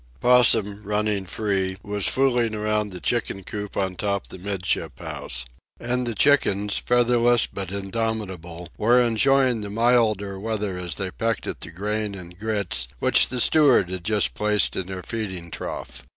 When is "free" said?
1.27-1.77